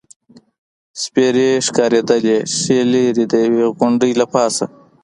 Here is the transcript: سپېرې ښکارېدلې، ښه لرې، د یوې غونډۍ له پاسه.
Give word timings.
سپېرې 1.01 1.49
ښکارېدلې، 1.65 2.37
ښه 2.57 2.77
لرې، 2.91 3.25
د 3.31 3.33
یوې 3.45 3.65
غونډۍ 3.77 4.11
له 4.19 4.25
پاسه. 4.33 4.65